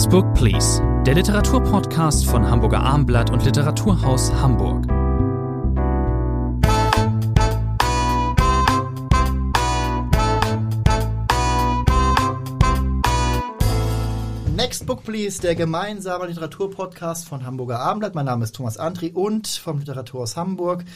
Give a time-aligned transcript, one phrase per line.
[0.00, 4.86] Next Book Please, der Literaturpodcast von Hamburger Armblatt und Literaturhaus Hamburg.
[14.56, 18.14] Next Book Please, der gemeinsame Literaturpodcast von Hamburger Abendblatt.
[18.14, 20.86] Mein Name ist Thomas Antri und vom Literaturhaus Hamburg.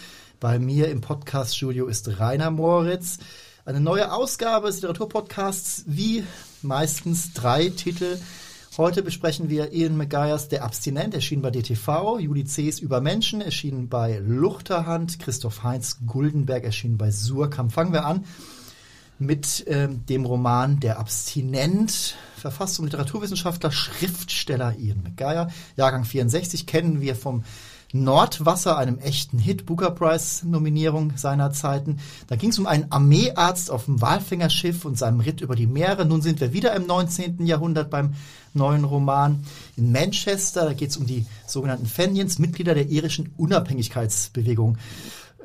[0.40, 3.18] Bei mir im Podcaststudio ist Rainer Moritz.
[3.66, 6.24] Eine neue Ausgabe des Literaturpodcasts, wie
[6.62, 8.16] meistens drei Titel.
[8.76, 13.88] Heute besprechen wir Ian McGuire's Der Abstinent, erschienen bei DTV, Juli C.'s Über Menschen, erschienen
[13.88, 17.70] bei Luchterhand, Christoph Heinz Guldenberg, erschienen bei Surkamp.
[17.70, 18.24] Fangen wir an
[19.20, 25.52] mit ähm, dem Roman Der Abstinent, verfasst vom Literaturwissenschaftler, Schriftsteller Ian McGuire.
[25.76, 27.44] Jahrgang 64 kennen wir vom
[27.92, 31.98] Nordwasser, einem echten Hit, Booker Prize Nominierung seiner Zeiten.
[32.26, 36.04] Da ging es um einen Armeearzt auf dem Walfängerschiff und seinem Ritt über die Meere.
[36.04, 37.46] Nun sind wir wieder im 19.
[37.46, 38.14] Jahrhundert beim
[38.52, 39.44] neuen Roman.
[39.76, 44.78] In Manchester, da geht es um die sogenannten Fenians, Mitglieder der irischen Unabhängigkeitsbewegung.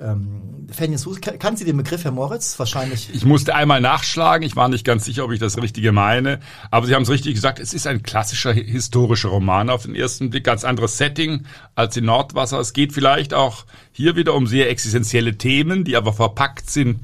[0.01, 1.07] Ähm, Fenians,
[1.39, 2.57] kann Sie den Begriff, Herr Moritz?
[2.59, 3.09] Wahrscheinlich.
[3.13, 4.45] Ich musste einmal nachschlagen.
[4.45, 6.39] Ich war nicht ganz sicher, ob ich das Richtige meine.
[6.71, 7.59] Aber Sie haben es richtig gesagt.
[7.59, 10.43] Es ist ein klassischer historischer Roman auf den ersten Blick.
[10.43, 12.59] Ganz anderes Setting als in Nordwasser.
[12.59, 17.01] Es geht vielleicht auch hier wieder um sehr existenzielle Themen, die aber verpackt sind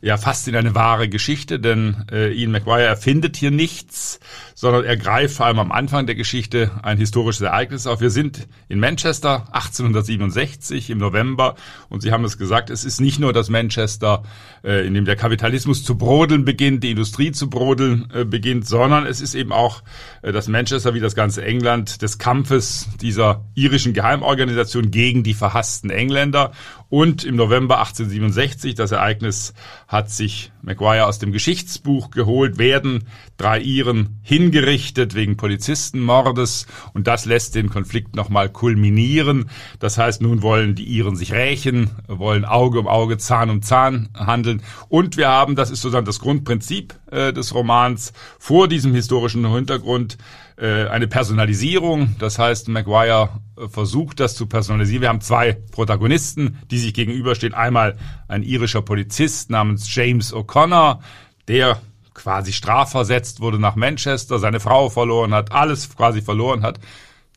[0.00, 4.20] ja fast in eine wahre Geschichte, denn äh, Ian McGuire erfindet hier nichts,
[4.54, 8.00] sondern er greift vor allem am Anfang der Geschichte ein historisches Ereignis auf.
[8.00, 11.56] Wir sind in Manchester 1867 im November
[11.88, 14.22] und Sie haben es gesagt, es ist nicht nur das Manchester,
[14.64, 19.06] äh, in dem der Kapitalismus zu brodeln beginnt, die Industrie zu brodeln äh, beginnt, sondern
[19.06, 19.82] es ist eben auch
[20.22, 25.90] äh, das Manchester wie das ganze England des Kampfes dieser irischen Geheimorganisation gegen die verhassten
[25.90, 26.52] Engländer
[26.88, 29.52] und im November 1867, das Ereignis
[29.88, 33.04] hat sich Maguire aus dem Geschichtsbuch geholt, werden
[33.38, 39.48] drei Iren hingerichtet wegen Polizistenmordes und das lässt den Konflikt nochmal kulminieren.
[39.78, 44.10] Das heißt, nun wollen die Iren sich rächen, wollen Auge um Auge, Zahn um Zahn
[44.14, 49.50] handeln und wir haben, das ist sozusagen das Grundprinzip äh, des Romans, vor diesem historischen
[49.52, 50.18] Hintergrund
[50.56, 52.16] äh, eine Personalisierung.
[52.18, 55.02] Das heißt, Maguire äh, versucht das zu personalisieren.
[55.02, 57.54] Wir haben zwei Protagonisten, die sich gegenüberstehen.
[57.54, 57.96] Einmal
[58.26, 61.00] ein irischer Polizist namens James O'Connor,
[61.46, 61.80] der
[62.14, 66.80] quasi strafversetzt wurde nach Manchester, seine Frau verloren hat, alles quasi verloren hat.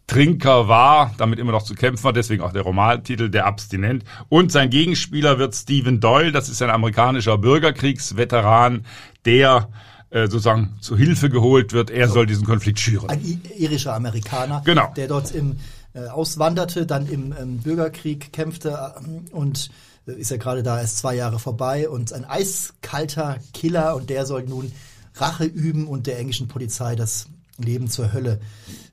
[0.07, 4.03] Trinker war, damit immer noch zu kämpfen war, deswegen auch der Romantitel Der Abstinent.
[4.29, 8.85] Und sein Gegenspieler wird Stephen Doyle, das ist ein amerikanischer Bürgerkriegsveteran,
[9.25, 9.69] der
[10.09, 11.89] äh, sozusagen zu Hilfe geholt wird.
[11.89, 12.15] Er so.
[12.15, 13.09] soll diesen Konflikt schüren.
[13.09, 14.91] Ein irischer Amerikaner, genau.
[14.95, 15.57] der dort im
[15.93, 19.69] äh, auswanderte, dann im ähm, Bürgerkrieg kämpfte äh, und
[20.07, 24.25] äh, ist ja gerade da erst zwei Jahre vorbei und ein eiskalter Killer und der
[24.25, 24.71] soll nun
[25.15, 27.27] Rache üben und der englischen Polizei das
[27.61, 28.39] Leben zur Hölle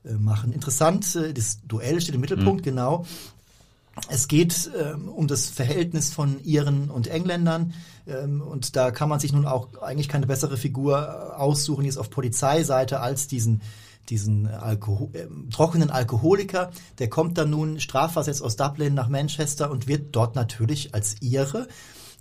[0.04, 0.52] äh, machen.
[0.52, 2.70] Interessant, äh, das Duell steht im Mittelpunkt, mhm.
[2.70, 3.06] genau.
[4.08, 7.74] Es geht ähm, um das Verhältnis von Iren und Engländern.
[8.06, 11.98] Ähm, und da kann man sich nun auch eigentlich keine bessere Figur äh, aussuchen, jetzt
[11.98, 13.60] auf Polizeiseite, als diesen
[14.08, 19.86] diesen Alkohol, äh, trockenen Alkoholiker, der kommt dann nun strafversetzt aus Dublin nach Manchester und
[19.86, 21.68] wird dort natürlich als Ihre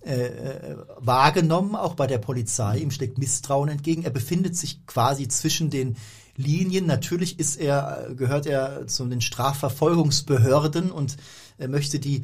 [0.05, 2.77] äh, äh, wahrgenommen, auch bei der Polizei.
[2.77, 4.03] Ihm schlägt Misstrauen entgegen.
[4.03, 5.97] Er befindet sich quasi zwischen den
[6.37, 6.85] Linien.
[6.85, 11.17] Natürlich ist er, gehört er zu den Strafverfolgungsbehörden und
[11.57, 12.21] er möchte die,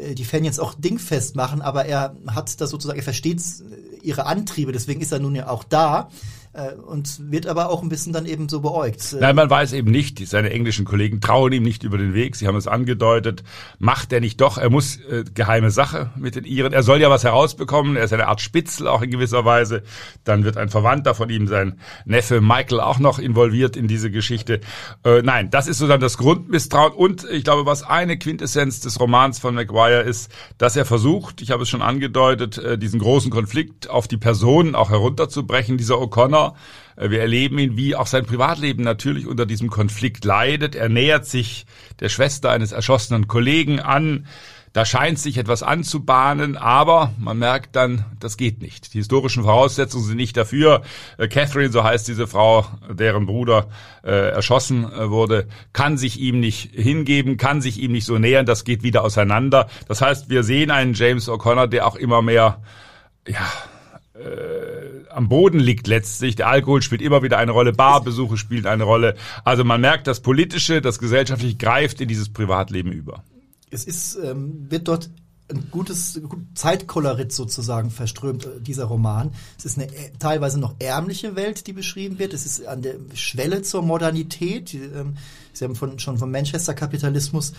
[0.00, 3.40] äh, die Fan jetzt auch dingfest machen, aber er hat das sozusagen, er versteht
[4.02, 6.10] ihre Antriebe, deswegen ist er nun ja auch da
[6.54, 9.16] äh, und wird aber auch ein bisschen dann eben so beäugt.
[9.18, 12.48] Nein, man weiß eben nicht, seine englischen Kollegen trauen ihm nicht über den Weg, sie
[12.48, 13.44] haben es angedeutet,
[13.78, 17.10] macht er nicht doch, er muss äh, geheime Sache mit den Iren, er soll ja
[17.10, 19.82] was herausbekommen, er ist eine Art Spitzel auch in gewisser Weise,
[20.24, 24.60] dann wird ein Verwandter von ihm, sein Neffe Michael auch noch involviert in diese Geschichte.
[25.04, 26.92] Äh, nein, das ist sozusagen das Grundmisstrauen.
[26.92, 31.50] Und ich glaube, was eine Quintessenz des Romans von Maguire ist, dass er versucht, ich
[31.50, 36.43] habe es schon angedeutet, äh, diesen großen Konflikt auf die Personen auch herunterzubrechen, dieser O'Connor
[36.96, 40.74] äh, wir erleben ihn, wie auch sein Privatleben natürlich unter diesem Konflikt leidet.
[40.74, 41.66] Er nähert sich
[42.00, 44.26] der Schwester eines erschossenen Kollegen an.
[44.74, 48.92] Da scheint sich etwas anzubahnen, aber man merkt dann, das geht nicht.
[48.92, 50.82] Die historischen Voraussetzungen sind nicht dafür.
[51.16, 53.68] Äh, Catherine, so heißt diese Frau, deren Bruder
[54.02, 58.46] äh, erschossen äh, wurde, kann sich ihm nicht hingeben, kann sich ihm nicht so nähern.
[58.46, 59.68] Das geht wieder auseinander.
[59.86, 62.60] Das heißt, wir sehen einen James O'Connor, der auch immer mehr,
[63.28, 63.46] ja,
[64.14, 66.36] äh, am Boden liegt letztlich.
[66.36, 69.16] Der Alkohol spielt immer wieder eine Rolle, Barbesuche spielt eine Rolle.
[69.44, 73.24] Also man merkt, das Politische, das Gesellschaftliche greift in dieses Privatleben über.
[73.70, 75.10] Es ist, ähm, wird dort
[75.50, 76.20] ein gutes
[76.54, 79.32] Zeitkolorit sozusagen verströmt, äh, dieser Roman.
[79.58, 82.32] Es ist eine äh, teilweise noch ärmliche Welt, die beschrieben wird.
[82.32, 84.74] Es ist an der Schwelle zur Modernität.
[84.74, 85.16] Ähm,
[85.52, 87.52] Sie haben von, schon vom Manchester-Kapitalismus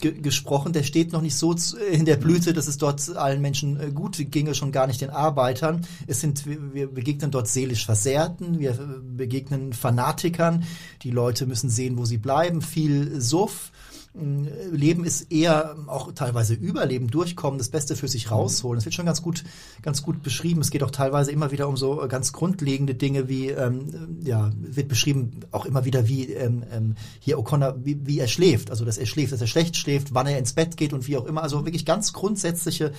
[0.00, 0.72] ge gesprochen.
[0.72, 1.54] Der steht noch nicht so
[1.90, 5.10] in der Blüte, dass es dort allen Menschen äh, gut ginge, schon gar nicht den
[5.10, 5.86] Arbeitern.
[6.06, 8.72] Es sind, wir begegnen dort seelisch Versehrten, wir
[9.16, 10.64] begegnen Fanatikern.
[11.02, 12.62] Die Leute müssen sehen, wo sie bleiben.
[12.62, 13.70] Viel Suff
[14.16, 18.76] Leben ist eher auch teilweise Überleben, Durchkommen, das Beste für sich rausholen.
[18.76, 19.42] Das wird schon ganz gut,
[19.82, 20.60] ganz gut beschrieben.
[20.60, 24.86] Es geht auch teilweise immer wieder um so ganz grundlegende Dinge wie, ähm, ja, wird
[24.86, 28.70] beschrieben auch immer wieder wie ähm, ähm, hier O'Connor, wie, wie er schläft.
[28.70, 31.16] Also dass er schläft, dass er schlecht schläft, wann er ins Bett geht und wie
[31.16, 31.42] auch immer.
[31.42, 32.92] Also wirklich ganz grundsätzliche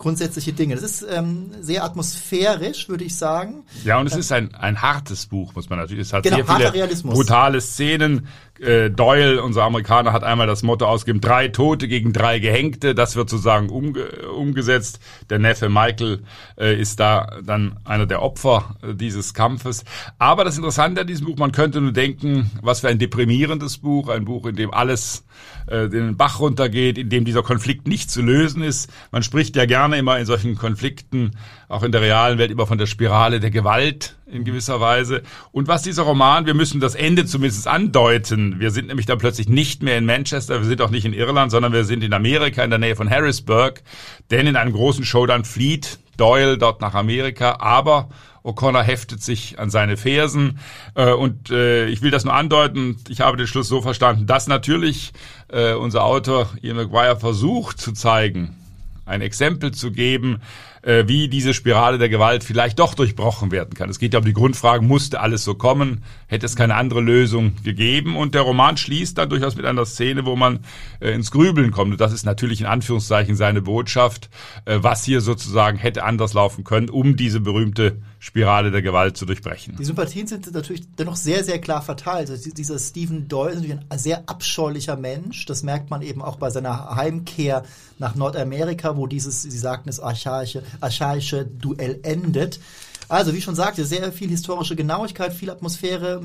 [0.00, 0.74] grundsätzliche Dinge.
[0.74, 3.64] Das ist ähm, sehr atmosphärisch, würde ich sagen.
[3.84, 6.06] Ja, und es ist ein, ein hartes Buch, muss man natürlich.
[6.06, 7.14] Es hat genau, sehr viele Realismus.
[7.14, 8.26] brutale Szenen.
[8.58, 12.94] Äh, Doyle, unser Amerikaner, hat einmal das Motto ausgegeben, drei Tote gegen drei Gehängte.
[12.94, 15.00] Das wird sozusagen umge umgesetzt.
[15.28, 16.22] Der Neffe Michael
[16.58, 19.84] äh, ist da dann einer der Opfer äh, dieses Kampfes.
[20.18, 24.08] Aber das Interessante an diesem Buch, man könnte nur denken, was für ein deprimierendes Buch,
[24.08, 25.24] ein Buch, in dem alles
[25.66, 28.90] äh, den Bach runtergeht, in dem dieser Konflikt nicht zu lösen ist.
[29.10, 31.32] Man spricht ja gerne immer in solchen Konflikten,
[31.68, 35.22] auch in der realen Welt, immer von der Spirale der Gewalt in gewisser Weise.
[35.52, 38.60] Und was dieser Roman, wir müssen das Ende zumindest andeuten.
[38.60, 41.50] Wir sind nämlich dann plötzlich nicht mehr in Manchester, wir sind auch nicht in Irland,
[41.50, 43.82] sondern wir sind in Amerika, in der Nähe von Harrisburg.
[44.30, 48.10] Denn in einem großen Showdown flieht Doyle dort nach Amerika, aber
[48.42, 50.58] O'Connor heftet sich an seine Fersen.
[50.94, 54.46] Äh, und äh, ich will das nur andeuten, ich habe den Schluss so verstanden, dass
[54.46, 55.12] natürlich
[55.48, 58.56] äh, unser Autor Ian McGuire versucht zu zeigen,
[59.04, 60.40] ein Exempel zu geben,
[60.82, 63.90] äh, wie diese Spirale der Gewalt vielleicht doch durchbrochen werden kann.
[63.90, 66.02] Es geht ja um die Grundfrage, musste alles so kommen?
[66.26, 68.16] Hätte es keine andere Lösung gegeben?
[68.16, 70.60] Und der Roman schließt dann durchaus mit einer Szene, wo man
[71.00, 71.92] äh, ins Grübeln kommt.
[71.92, 74.30] Und das ist natürlich in Anführungszeichen seine Botschaft,
[74.64, 79.24] äh, was hier sozusagen hätte anders laufen können, um diese berühmte Spirale der Gewalt zu
[79.24, 79.76] durchbrechen.
[79.78, 82.28] Die Sympathien sind natürlich dennoch sehr, sehr klar verteilt.
[82.28, 85.46] Also dieser Stephen Doyle ist natürlich ein sehr abscheulicher Mensch.
[85.46, 87.62] Das merkt man eben auch bei seiner Heimkehr
[87.98, 92.60] nach Nordamerika, wo dieses, Sie sagten es, archaische, archaische Duell endet.
[93.08, 96.22] Also, wie schon sagte, sehr viel historische Genauigkeit, viel Atmosphäre,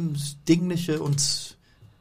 [0.47, 1.55] dingliche und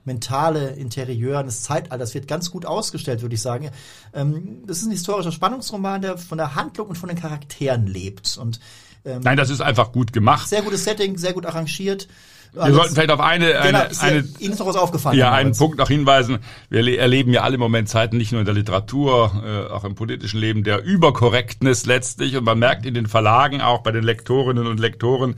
[0.05, 3.71] mentale Interieur eines Zeitalters wird ganz gut ausgestellt, würde ich sagen.
[4.13, 8.37] Ähm, das ist ein historischer Spannungsroman, der von der Handlung und von den Charakteren lebt.
[8.37, 8.61] Und
[9.05, 10.49] ähm, Nein, das ist einfach gut gemacht.
[10.49, 12.09] Sehr gutes Setting, sehr gut arrangiert.
[12.55, 15.19] Wir sollten vielleicht auf eine, genau, eine, eine Ihnen ist noch was aufgefallen.
[15.19, 16.39] Ja, einen Punkt noch hinweisen.
[16.71, 19.97] Wir erleben ja alle im Moment Zeiten, nicht nur in der Literatur, äh, auch im
[19.97, 22.37] politischen Leben, der Überkorrektness letztlich.
[22.37, 25.35] Und man merkt in den Verlagen, auch bei den Lektorinnen und Lektoren,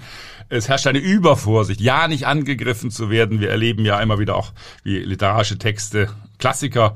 [0.48, 3.40] es herrscht eine Übervorsicht, ja nicht angegriffen zu werden.
[3.40, 4.52] Wir erleben ja immer wieder auch,
[4.84, 6.94] wie literarische Texte Klassiker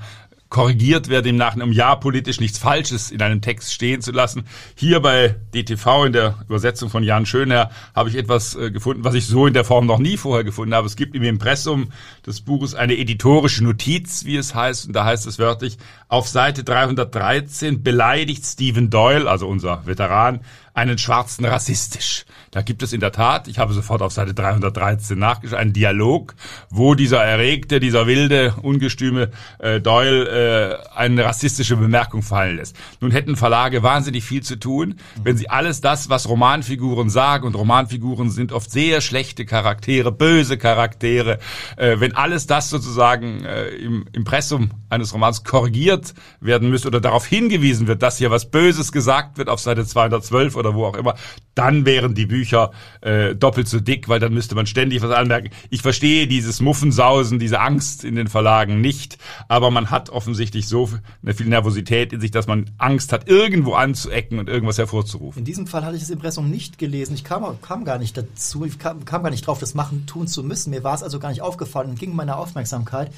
[0.51, 4.45] korrigiert werde im Nachhinein, um ja politisch nichts Falsches in einem Text stehen zu lassen.
[4.75, 9.15] Hier bei DTV in der Übersetzung von Jan Schönherr habe ich etwas äh, gefunden, was
[9.15, 10.89] ich so in der Form noch nie vorher gefunden habe.
[10.89, 11.93] Es gibt im Impressum
[12.27, 16.65] des Buches eine editorische Notiz, wie es heißt, und da heißt es wörtlich, auf Seite
[16.65, 20.41] 313 beleidigt Stephen Doyle, also unser Veteran,
[20.75, 22.25] einen Schwarzen rassistisch.
[22.51, 26.35] Da gibt es in der Tat, ich habe sofort auf Seite 313 nachgeschaut, einen Dialog,
[26.69, 32.77] wo dieser erregte, dieser wilde, ungestüme äh, Doyle äh, eine rassistische Bemerkung fallen lässt.
[33.01, 37.55] Nun hätten Verlage wahnsinnig viel zu tun, wenn sie alles das, was Romanfiguren sagen, und
[37.55, 41.39] Romanfiguren sind oft sehr schlechte Charaktere, böse Charaktere,
[41.77, 47.27] äh, wenn alles das sozusagen äh, im Impressum eines Romans korrigiert werden müsste oder darauf
[47.27, 51.15] hingewiesen wird, dass hier was Böses gesagt wird auf Seite 212 oder wo auch immer,
[51.55, 55.51] dann wären die Bücher äh, doppelt so dick, weil dann müsste man ständig was anmerken.
[55.69, 60.89] Ich verstehe dieses Muffensausen, diese Angst in den Verlagen nicht, aber man hat offensichtlich so
[61.23, 65.41] eine viel Nervosität in sich, dass man Angst hat, irgendwo anzuecken und irgendwas hervorzurufen.
[65.41, 67.15] In diesem Fall hatte ich das Impressum nicht gelesen.
[67.15, 70.29] Ich kam, kam gar nicht dazu, ich kam, kam gar nicht drauf, das machen, tun
[70.29, 70.71] zu müssen.
[70.71, 73.11] Mir war es also gar nicht aufgefallen und ging meiner Aufmerksamkeit.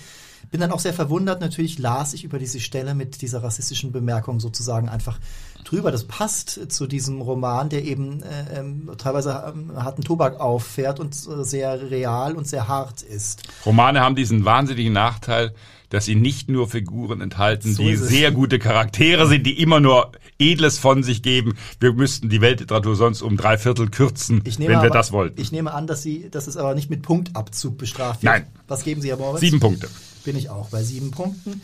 [0.51, 4.41] Bin dann auch sehr verwundert, natürlich las ich über diese Stelle mit dieser rassistischen Bemerkung
[4.41, 5.19] sozusagen einfach
[5.65, 5.91] drüber.
[5.91, 11.15] Das passt zu diesem Roman, der eben äh, ähm, teilweise ähm, harten Tobak auffährt und
[11.15, 13.43] äh, sehr real und sehr hart ist.
[13.65, 15.55] Romane haben diesen wahnsinnigen Nachteil,
[15.93, 20.13] dass sie nicht nur Figuren enthalten, so die sehr gute Charaktere sind, die immer nur
[20.39, 21.55] Edles von sich geben.
[21.81, 25.39] Wir müssten die Weltliteratur sonst um drei Viertel kürzen, wenn wir aber, das wollten.
[25.41, 28.33] Ich nehme an, dass Sie, dass es aber nicht mit Punktabzug bestraft wird.
[28.33, 28.47] Nein.
[28.69, 29.41] Was geben Sie, Herr Moritz?
[29.41, 29.89] Sieben Punkte.
[30.25, 31.61] Bin ich auch bei sieben Punkten.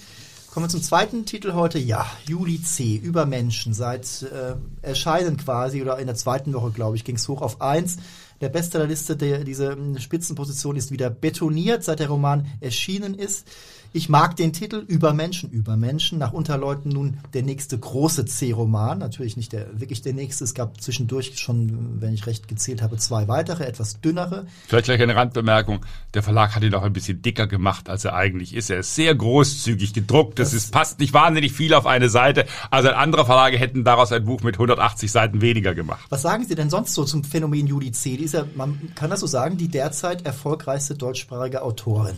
[0.51, 1.79] Kommen wir zum zweiten Titel heute.
[1.79, 2.97] Ja, Juli C.
[2.97, 3.75] Übermenschen.
[3.75, 7.61] Seit äh, Erscheinen quasi oder in der zweiten Woche, glaube ich, ging es hoch auf
[7.61, 7.99] eins.
[8.41, 9.17] der Bestsellerliste.
[9.17, 13.47] Der, diese Spitzenposition ist wieder betoniert, seit der Roman erschienen ist.
[13.95, 16.19] Ich mag den Titel Über Menschen, über Menschen.
[16.19, 18.99] Nach Unterleuten nun der nächste große C-Roman.
[18.99, 20.45] Natürlich nicht der, wirklich der nächste.
[20.45, 24.47] Es gab zwischendurch schon, wenn ich recht gezählt habe, zwei weitere, etwas dünnere.
[24.67, 25.87] Vielleicht gleich eine Randbemerkung.
[26.13, 28.69] Der Verlag hat ihn auch ein bisschen dicker gemacht, als er eigentlich ist.
[28.69, 30.39] Er ist sehr großzügig gedruckt.
[30.39, 32.45] Es ist, passt nicht wahnsinnig viel auf eine Seite.
[32.71, 36.05] Also andere Verlage hätten daraus ein Buch mit 180 Seiten weniger gemacht.
[36.11, 38.19] Was sagen Sie denn sonst so zum Phänomen Judy C?
[38.19, 42.17] Die ist ja, man kann das so sagen, die derzeit erfolgreichste deutschsprachige Autorin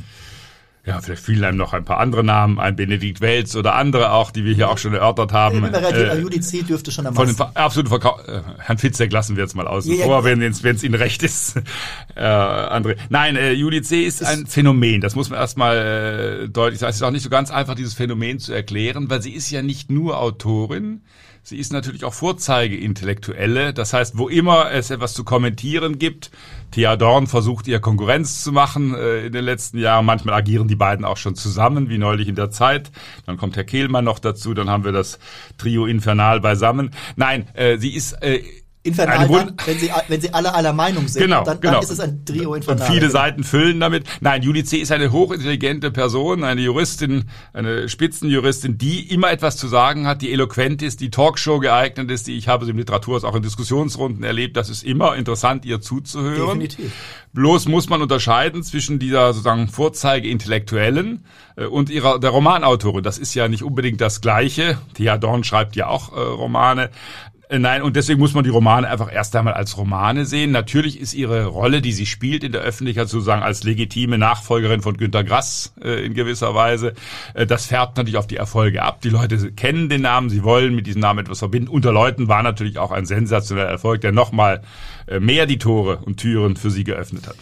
[0.87, 4.30] ja, vielleicht fielen einem noch ein paar andere Namen, ein Benedikt Welz oder andere auch,
[4.30, 5.62] die wir hier auch schon erörtert haben.
[5.64, 9.54] Äh, UDC dürfte schon am Von den absoluten Verkauf, äh, Herrn Fitzek lassen wir jetzt
[9.54, 10.25] mal außen ja, vor, ja.
[10.25, 11.56] wenn es Ihnen recht ist.
[12.16, 12.96] äh, André.
[13.10, 15.76] Nein, äh, UDC ist, ist ein Phänomen, das muss man erstmal
[16.44, 16.90] äh, deutlich sagen.
[16.90, 19.60] Es ist auch nicht so ganz einfach, dieses Phänomen zu erklären, weil sie ist ja
[19.60, 21.02] nicht nur Autorin,
[21.42, 23.73] Sie ist natürlich auch Vorzeige-Intellektuelle.
[23.73, 26.30] Das heißt, wo immer es etwas zu kommentieren gibt,
[26.70, 30.04] Thea Dorn versucht ihr Konkurrenz zu machen äh, in den letzten Jahren.
[30.04, 32.92] Manchmal agieren die beiden auch schon zusammen, wie neulich in der Zeit.
[33.26, 35.18] Dann kommt Herr Kehlmann noch dazu, dann haben wir das
[35.59, 36.90] Trio Infernal beisammen.
[37.16, 38.42] Nein, äh, sie ist äh,
[38.82, 41.75] Infernal, dann, wenn, sie, wenn sie alle aller Meinung sind, genau, dann, genau.
[41.75, 42.88] dann ist es ein Trio Infernal.
[42.88, 44.06] Und viele Seiten füllen damit.
[44.22, 44.78] Nein, Julie C.
[44.78, 50.32] ist eine hochintelligente Person, eine Juristin, eine Spitzenjuristin, die immer etwas zu sagen hat, die
[50.32, 54.25] eloquent ist, die Talkshow geeignet ist, die ich habe sie im Literaturhaus auch in Diskussionsrunden
[54.25, 54.56] erlebt.
[54.56, 56.60] Das ist immer interessant, ihr zuzuhören.
[56.60, 56.92] Definitiv.
[57.32, 61.25] Bloß muss man unterscheiden zwischen dieser sozusagen Vorzeige-Intellektuellen
[61.56, 63.04] äh, und ihrer der Romanautorin.
[63.04, 64.78] Das ist ja nicht unbedingt das Gleiche.
[64.94, 66.90] Thea Dorn schreibt ja auch äh, Romane.
[67.50, 70.52] Äh, nein, und deswegen muss man die Romane einfach erst einmal als Romane sehen.
[70.52, 74.97] Natürlich ist ihre Rolle, die sie spielt in der Öffentlichkeit, sozusagen als legitime Nachfolgerin von
[74.97, 76.95] Günter Grass äh, in gewisser Weise,
[77.35, 79.00] äh, das färbt natürlich auf die Erfolge ab.
[79.02, 81.69] Die Leute kennen den Namen, sie wollen mit diesem Namen etwas verbinden.
[81.69, 84.62] Unter Leuten war natürlich auch ein sensationeller Erfolg, der nochmal
[85.09, 87.37] äh, mehr die Tore und Türen für sie geöffnet hat.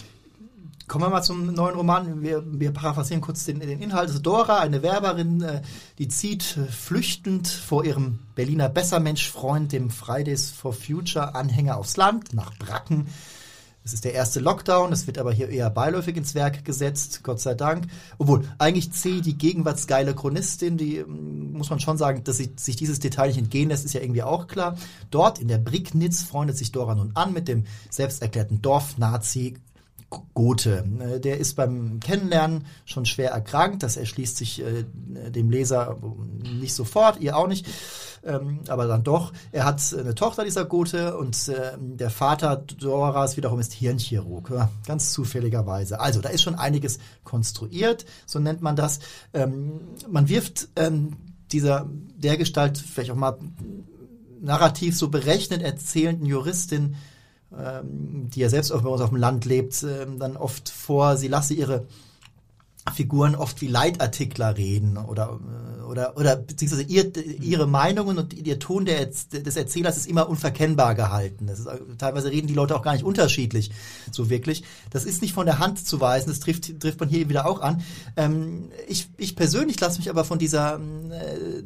[0.88, 2.22] Kommen wir mal zum neuen Roman.
[2.22, 4.08] Wir, wir paraphrasieren kurz den, den Inhalt.
[4.08, 5.60] Also Dora, eine Werberin, äh,
[5.98, 12.32] die zieht äh, flüchtend vor ihrem Berliner Bessermensch-Freund, dem Fridays for Future Anhänger aufs Land,
[12.32, 13.06] nach Bracken.
[13.84, 17.40] Es ist der erste Lockdown, es wird aber hier eher beiläufig ins Werk gesetzt, Gott
[17.40, 17.86] sei Dank.
[18.16, 22.76] Obwohl, eigentlich C, die gegenwartsgeile Chronistin, die ähm, muss man schon sagen, dass sich, sich
[22.76, 24.76] dieses Detail nicht entgehen lässt, ist ja irgendwie auch klar.
[25.10, 29.58] Dort in der Bricknitz freundet sich Dora nun an mit dem selbsterklärten Dorf-Nazi
[30.10, 30.84] Gothe.
[31.00, 33.82] Äh, der ist beim Kennenlernen schon schwer erkrankt.
[33.82, 34.84] Das erschließt sich äh,
[35.30, 35.98] dem Leser
[36.42, 37.66] nicht sofort, ihr auch nicht,
[38.24, 39.32] ähm, aber dann doch.
[39.52, 44.52] Er hat eine Tochter, dieser Gothe, und äh, der Vater Doras wiederum ist Hirnchirurg,
[44.86, 46.00] ganz zufälligerweise.
[46.00, 49.00] Also da ist schon einiges konstruiert, so nennt man das.
[49.34, 51.16] Ähm, man wirft ähm,
[51.52, 53.38] dieser dergestalt vielleicht auch mal
[54.40, 56.96] narrativ so berechnet erzählenden Juristin
[57.50, 61.28] die ja selbst auch bei uns auf dem Land lebt, ähm, dann oft vor, sie
[61.28, 61.86] lasse ihre
[62.90, 65.38] Figuren oft wie Leitartikler reden oder
[65.78, 70.28] äh, oder oder beziehungsweise ihr, ihre Meinungen und ihr Ton der, des Erzählers ist immer
[70.28, 71.46] unverkennbar gehalten.
[71.46, 73.70] Das ist, äh, teilweise reden die Leute auch gar nicht unterschiedlich,
[74.10, 74.64] so wirklich.
[74.90, 76.28] Das ist nicht von der Hand zu weisen.
[76.28, 77.82] Das trifft trifft man hier wieder auch an.
[78.16, 81.62] Ähm, ich ich persönlich lasse mich aber von dieser äh,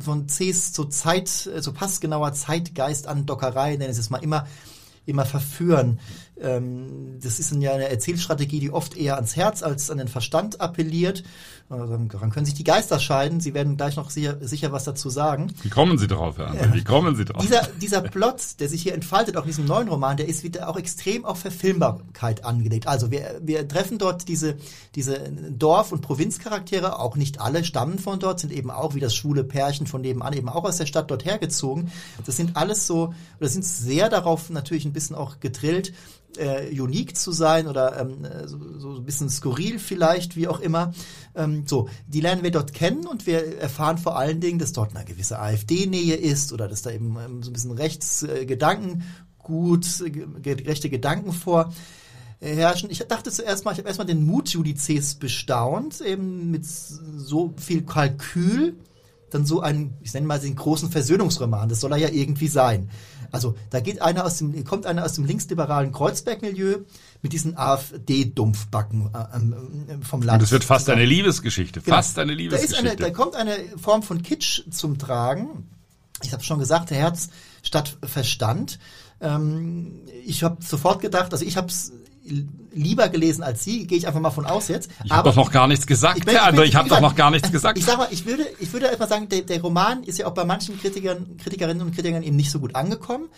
[0.00, 4.46] von Cs so Zeit so passgenauer Zeitgeist an Dockerei, nenne ich es mal immer
[5.10, 5.98] immer verführen.
[6.42, 10.60] Ähm, das ist ja eine Erzählstrategie, die oft eher ans Herz als an den Verstand
[10.60, 11.22] appelliert.
[11.68, 13.38] Also, daran können sich die Geister scheiden.
[13.38, 15.52] Sie werden gleich noch sicher, sicher was dazu sagen.
[15.62, 16.74] Wie kommen Sie drauf, Herr André?
[16.74, 17.40] Wie kommen Sie drauf?
[17.40, 20.68] Dieser, dieser Plot, der sich hier entfaltet, auch in diesem neuen Roman, der ist wieder
[20.68, 22.88] auch extrem auf Verfilmbarkeit angelegt.
[22.88, 24.56] Also wir, wir treffen dort diese,
[24.96, 29.14] diese Dorf- und Provinzcharaktere, auch nicht alle stammen von dort, sind eben auch wie das
[29.14, 31.92] schwule Pärchen von nebenan eben auch aus der Stadt dort hergezogen.
[32.26, 35.92] Das sind alles so, oder sind sehr darauf natürlich ein bisschen auch gedrillt,
[36.36, 40.92] äh, unique zu sein oder ähm, so, so ein bisschen skurril vielleicht, wie auch immer.
[41.34, 44.94] Ähm, so, die lernen wir dort kennen und wir erfahren vor allen Dingen, dass dort
[44.94, 49.04] eine gewisse AfD-Nähe ist oder dass da eben ähm, so ein bisschen Rechtsgedanken, äh,
[49.38, 51.72] gut, äh, rechte Gedanken vor
[52.40, 52.90] äh, herrschen.
[52.90, 57.82] Ich dachte zuerst mal, ich habe erstmal den Mut Judices bestaunt, eben mit so viel
[57.82, 58.76] Kalkül,
[59.30, 61.68] dann so einen, ich nenne mal den großen Versöhnungsroman.
[61.68, 62.90] Das soll er ja irgendwie sein.
[63.32, 66.78] Also da geht einer aus dem, kommt einer aus dem linksliberalen Kreuzberg-Milieu
[67.22, 70.40] mit diesen AfD-Dumpfbacken äh, äh, vom Land.
[70.40, 71.96] Und es wird fast eine Liebesgeschichte, genau.
[71.96, 72.82] fast eine Liebesgeschichte.
[72.82, 75.68] Da, eine, da kommt eine Form von Kitsch zum Tragen.
[76.22, 77.30] Ich habe schon gesagt, Herz
[77.62, 78.78] statt Verstand.
[79.20, 81.92] Ähm, ich habe sofort gedacht, also ich habe es
[82.72, 84.90] lieber gelesen als Sie, gehe ich einfach mal von aus jetzt.
[85.04, 87.30] Ich habe doch noch gar nichts gesagt, ich, Herr André, ich habe doch noch gar
[87.30, 87.78] nichts gesagt.
[87.78, 90.34] Ich sag mal, ich würde, ich würde erstmal sagen, der, der Roman ist ja auch
[90.34, 93.28] bei manchen Kritikern, Kritikerinnen und Kritikern eben nicht so gut angekommen.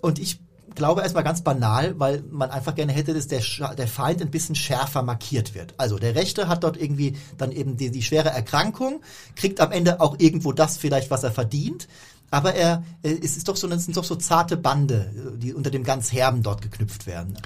[0.00, 0.38] Und ich
[0.74, 3.42] glaube erstmal ganz banal, weil man einfach gerne hätte, dass der,
[3.76, 5.74] der Feind ein bisschen schärfer markiert wird.
[5.76, 9.00] Also der Rechte hat dort irgendwie dann eben die, die schwere Erkrankung,
[9.36, 11.88] kriegt am Ende auch irgendwo das vielleicht, was er verdient.
[12.30, 15.84] Aber er, es ist doch so, es sind doch so zarte Bande, die unter dem
[15.84, 17.38] ganz Herben dort geknüpft werden.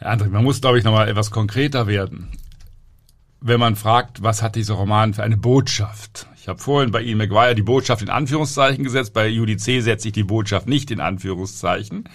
[0.00, 2.28] André, man muss, glaube ich, nochmal etwas konkreter werden.
[3.40, 6.26] Wenn man fragt, was hat dieser Roman für eine Botschaft?
[6.36, 9.80] Ich habe vorhin bei Ian McGuire die Botschaft in Anführungszeichen gesetzt, bei Judy C.
[9.80, 12.08] setze ich die Botschaft nicht in Anführungszeichen.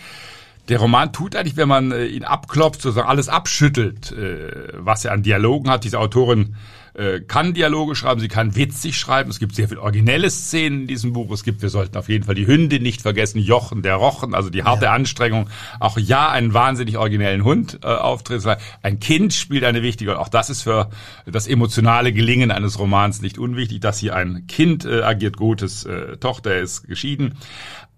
[0.69, 5.11] Der Roman tut eigentlich, wenn man äh, ihn abklopft, sozusagen alles abschüttelt, äh, was er
[5.11, 5.83] an Dialogen hat.
[5.83, 6.55] Diese Autorin
[6.93, 9.29] äh, kann Dialoge schreiben, sie kann witzig schreiben.
[9.29, 11.31] Es gibt sehr viele originelle Szenen in diesem Buch.
[11.31, 14.49] Es gibt, wir sollten auf jeden Fall die Hündin nicht vergessen, Jochen, der Rochen, also
[14.49, 14.93] die harte ja.
[14.93, 15.49] Anstrengung.
[15.79, 18.43] Auch ja, einen wahnsinnig originellen Hund äh, auftritt.
[18.83, 20.21] Ein Kind spielt eine wichtige Rolle.
[20.21, 20.89] Auch das ist für
[21.25, 25.37] das emotionale Gelingen eines Romans nicht unwichtig, dass hier ein Kind äh, agiert.
[25.37, 27.37] Gutes äh, Tochter ist geschieden.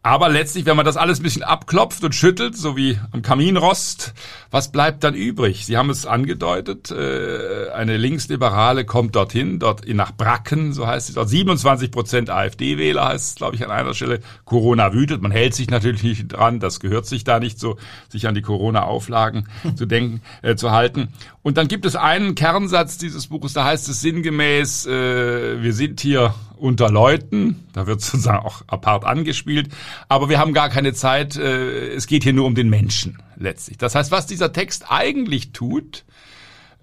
[0.04, 4.16] Aber letztlich, wenn man das alles ein bisschen abklopft und schüttelt, so wie am Kaminrost,
[4.50, 5.68] was bleibt dann übrig?
[5.68, 11.16] Sie haben es angedeutet, äh, eine Linksliberale kommt dorthin, dort nach Bracken, so heißt es
[11.16, 14.22] dort, 27 Prozent AfD-Wähler heißt es, glaube ich, an einer Stelle.
[14.44, 17.78] Corona wütet, man hält sich natürlich nicht dran, das gehört sich da nicht so,
[18.10, 21.10] sich an die Corona-Auflagen zu denken, äh, zu halten.
[21.44, 26.02] Und dann gibt es einen Kernsatz dieses Buches, da heißt es sinngemäß, äh, wir sind
[26.02, 29.70] hier unter Leuten, da wird sozusagen auch apart angespielt,
[30.08, 33.78] aber wir haben gar keine Zeit, äh, es geht hier nur um den Menschen letztlich.
[33.78, 36.06] Das heißt, was dieser Text eigentlich tut,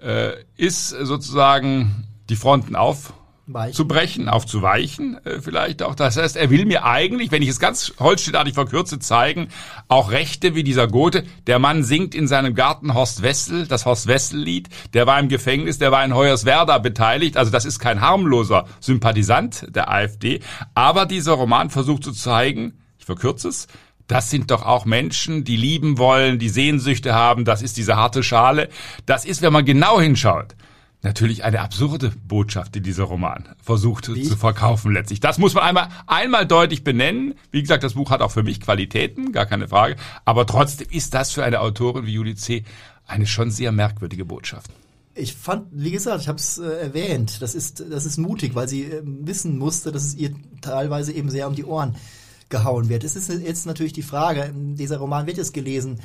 [0.02, 3.14] äh, ist sozusagen die Fronten auf
[3.52, 3.74] Weichen.
[3.74, 5.94] zu brechen, aufzuweichen äh, vielleicht auch.
[5.94, 9.48] Das heißt, er will mir eigentlich, wenn ich es ganz holsteinartig verkürze, zeigen,
[9.88, 11.24] auch Rechte wie dieser Goethe.
[11.46, 14.68] Der Mann singt in seinem Garten Horst Wessel, das Horst Wessel-Lied.
[14.94, 17.36] Der war im Gefängnis, der war in Hoyerswerda beteiligt.
[17.36, 20.40] Also das ist kein harmloser Sympathisant der AfD.
[20.74, 23.66] Aber dieser Roman versucht zu zeigen, ich verkürze es,
[24.08, 28.22] das sind doch auch Menschen, die lieben wollen, die Sehnsüchte haben, das ist diese harte
[28.22, 28.70] Schale.
[29.04, 30.56] Das ist, wenn man genau hinschaut,
[31.02, 34.22] natürlich eine absurde Botschaft, die dieser Roman versucht Wie?
[34.22, 35.20] zu verkaufen letztlich.
[35.20, 37.34] Das muss man einmal, einmal deutlich benennen.
[37.50, 39.96] Wie gesagt, das Buch hat auch für mich Qualitäten, gar keine Frage.
[40.24, 42.64] Aber trotzdem ist das für eine Autorin wie Julie C.
[43.06, 44.70] eine schon sehr merkwürdige Botschaft.
[45.14, 48.68] Ich fand, wie gesagt, ich habe es äh, erwähnt, das ist, das ist mutig, weil
[48.68, 51.96] sie äh, wissen musste, dass es ihr teilweise eben sehr um die Ohren
[52.48, 53.04] gehauen wird.
[53.04, 56.00] Es ist jetzt natürlich die Frage, dieser Roman wird jetzt gelesen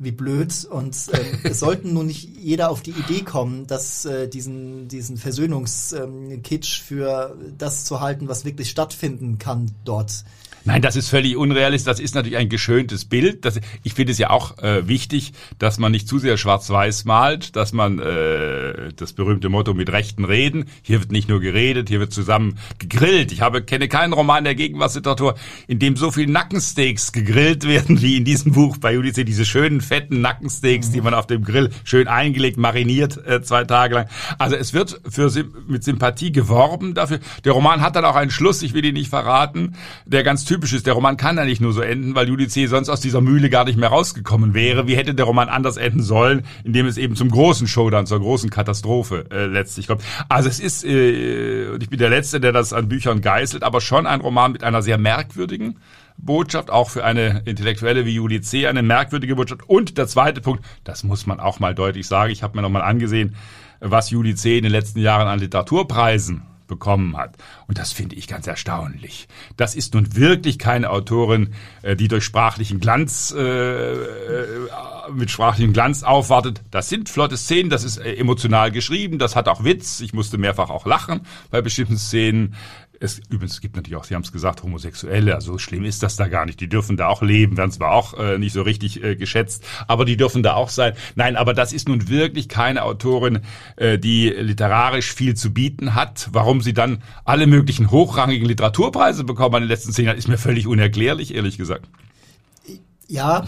[0.00, 0.66] wie blöd.
[0.68, 5.16] Und ähm, es sollten nun nicht jeder auf die Idee kommen, dass äh, diesen, diesen
[5.16, 10.24] Versöhnungskitsch für das zu halten, was wirklich stattfinden kann dort
[10.64, 11.86] Nein, das ist völlig unrealistisch.
[11.86, 13.44] Das ist natürlich ein geschöntes Bild.
[13.44, 17.56] Das, ich finde es ja auch äh, wichtig, dass man nicht zu sehr schwarz-weiß malt,
[17.56, 20.66] dass man äh, das berühmte Motto mit Rechten reden.
[20.82, 23.32] Hier wird nicht nur geredet, hier wird zusammen gegrillt.
[23.32, 25.34] Ich habe kenne keinen Roman der Gegenwartsliteratur,
[25.66, 29.14] in dem so viel Nackensteaks gegrillt werden wie in diesem Buch bei Judith.
[29.14, 30.92] Diese schönen fetten Nackensteaks, mhm.
[30.92, 34.06] die man auf dem Grill schön eingelegt, mariniert äh, zwei Tage lang.
[34.38, 35.30] Also es wird für
[35.66, 37.20] mit Sympathie geworben dafür.
[37.44, 38.62] Der Roman hat dann auch einen Schluss.
[38.62, 40.84] Ich will ihn nicht verraten, der ganz typisch ist.
[40.88, 42.66] Der Roman kann ja nicht nur so enden, weil Judith C.
[42.66, 44.88] sonst aus dieser Mühle gar nicht mehr rausgekommen wäre.
[44.88, 48.50] Wie hätte der Roman anders enden sollen, indem es eben zum großen Showdown, zur großen
[48.50, 50.02] Katastrophe äh, letztlich kommt.
[50.28, 53.80] Also es ist, äh, und ich bin der Letzte, der das an Büchern geißelt, aber
[53.80, 55.76] schon ein Roman mit einer sehr merkwürdigen
[56.16, 58.66] Botschaft, auch für eine Intellektuelle wie Judith C.
[58.66, 59.68] eine merkwürdige Botschaft.
[59.68, 62.82] Und der zweite Punkt, das muss man auch mal deutlich sagen, ich habe mir nochmal
[62.82, 63.36] angesehen,
[63.78, 64.56] was Judith C.
[64.58, 67.36] in den letzten Jahren an Literaturpreisen bekommen hat.
[67.66, 69.28] Und das finde ich ganz erstaunlich.
[69.58, 71.52] Das ist nun wirklich keine Autorin,
[71.82, 74.46] äh, die durch sprachlichen Glanz äh, äh,
[75.12, 76.62] mit sprachlichem Glanz aufwartet.
[76.70, 80.00] Das sind flotte Szenen, das ist äh, emotional geschrieben, das hat auch Witz.
[80.00, 82.54] Ich musste mehrfach auch lachen bei bestimmten Szenen.
[83.02, 86.28] Es, übrigens, gibt natürlich auch, Sie haben es gesagt, Homosexuelle, also schlimm ist das da
[86.28, 86.60] gar nicht.
[86.60, 90.04] Die dürfen da auch leben, werden zwar auch äh, nicht so richtig äh, geschätzt, aber
[90.04, 90.92] die dürfen da auch sein.
[91.14, 93.40] Nein, aber das ist nun wirklich keine Autorin,
[93.76, 96.28] äh, die literarisch viel zu bieten hat.
[96.32, 100.36] Warum sie dann alle möglichen hochrangigen Literaturpreise bekommen in den letzten zehn Jahren, ist mir
[100.36, 101.88] völlig unerklärlich, ehrlich gesagt.
[103.08, 103.46] Ja,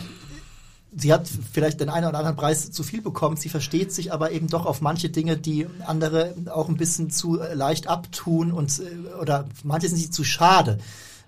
[0.95, 4.33] sie hat vielleicht den einen oder anderen Preis zu viel bekommen, sie versteht sich aber
[4.33, 8.81] eben doch auf manche Dinge, die andere auch ein bisschen zu äh, leicht abtun und
[8.81, 10.79] äh, oder manche sind sie zu schade,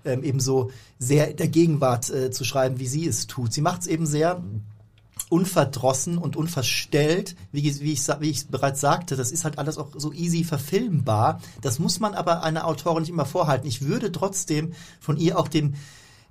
[0.03, 3.53] ähm, eben so sehr der Gegenwart äh, zu schreiben, wie sie es tut.
[3.53, 4.41] Sie macht es eben sehr
[5.29, 9.89] unverdrossen und unverstellt, wie, wie, ich, wie ich bereits sagte, das ist halt alles auch
[9.95, 11.41] so easy verfilmbar.
[11.61, 13.67] Das muss man aber einer Autorin nicht immer vorhalten.
[13.67, 15.75] Ich würde trotzdem von ihr auch den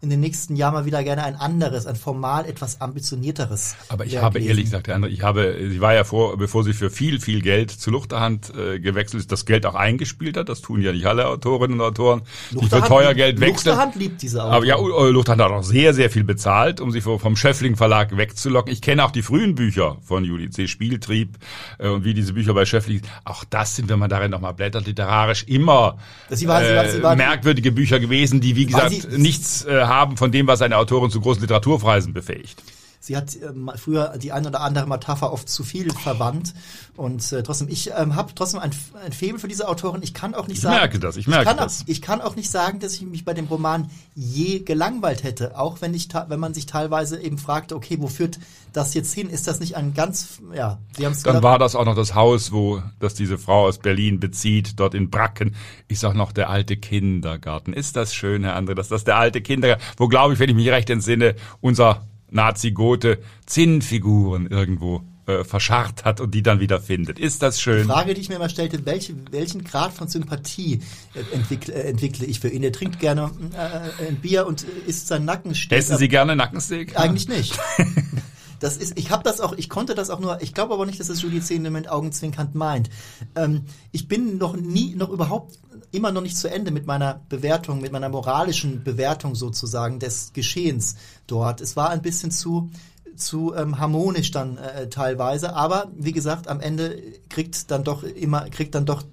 [0.00, 3.76] in den nächsten Jahren mal wieder gerne ein anderes, ein formal etwas ambitionierteres.
[3.88, 4.48] Aber ich habe lesen.
[4.50, 7.40] ehrlich gesagt, Herr André, ich habe, sie war ja vor, bevor sie für viel, viel
[7.40, 10.48] Geld zu Luchterhand äh, gewechselt ist, das Geld auch eingespielt hat.
[10.48, 13.54] Das tun ja nicht alle Autorinnen und Autoren, die für teuer Geld wechseln.
[13.74, 14.56] Luchterhand liebt diese Autoren.
[14.56, 18.16] Aber ja, äh, Luchterhand hat auch sehr, sehr viel bezahlt, um sie vom Schöffling Verlag
[18.16, 18.72] wegzulocken.
[18.72, 20.68] Ich kenne auch die frühen Bücher von Juli C.
[20.68, 21.38] Spieltrieb
[21.78, 23.00] äh, und wie diese Bücher bei Schöffling.
[23.24, 25.96] Auch das sind, wenn man darin nochmal blättert, literarisch immer
[26.30, 29.83] Sie war- sie war- sie war- äh, merkwürdige Bücher gewesen, die, wie gesagt, nichts äh,
[29.88, 32.62] haben von dem, was eine Autorin zu großen Literaturpreisen befähigt.
[33.04, 36.54] Sie hat ähm, früher die ein oder andere Metapher oft zu viel verwandt
[36.96, 38.70] und äh, trotzdem ich ähm, habe trotzdem ein,
[39.04, 40.00] ein Faible für diese Autorin.
[40.02, 41.82] Ich kann auch nicht Ich sagen, merke das, ich merke kann das.
[41.82, 45.58] Auch, ich kann auch nicht sagen, dass ich mich bei dem Roman je gelangweilt hätte,
[45.58, 48.38] auch wenn ich wenn man sich teilweise eben fragte, okay, wo führt
[48.72, 49.28] das jetzt hin?
[49.28, 52.14] Ist das nicht ein ganz ja, Sie haben es Dann war das auch noch das
[52.14, 55.54] Haus, wo das diese Frau aus Berlin bezieht, dort in Bracken,
[55.88, 57.74] ist auch noch der alte Kindergarten.
[57.74, 60.56] Ist das schön, Herr André, dass das der alte Kindergarten, wo glaube ich, wenn ich
[60.56, 67.18] mich recht entsinne, unser Nazi-Gote Zinnfiguren irgendwo äh, verscharrt hat und die dann wieder findet.
[67.18, 67.86] Ist das schön?
[67.86, 70.80] Frage, die ich mir immer stellte, welche, welchen Grad von Sympathie
[71.14, 72.62] äh, entwickle, äh, entwickle ich für ihn?
[72.62, 75.78] Er trinkt gerne äh, ein Bier und äh, isst sein Nackensteak.
[75.78, 76.98] Essen Sie gerne Nackensteak?
[76.98, 77.58] Eigentlich nicht.
[78.64, 80.98] Das ist, ich habe das auch, ich konnte das auch nur, ich glaube aber nicht,
[80.98, 82.88] dass es Julie Zehn mit Augenzwinkernd meint.
[83.34, 85.58] Ähm, ich bin noch nie, noch überhaupt
[85.92, 90.96] immer noch nicht zu Ende mit meiner Bewertung, mit meiner moralischen Bewertung sozusagen des Geschehens
[91.26, 91.60] dort.
[91.60, 92.70] Es war ein bisschen zu
[93.16, 98.48] zu ähm, harmonisch dann äh, teilweise, aber wie gesagt, am Ende kriegt dann doch immer
[98.48, 99.04] kriegt dann doch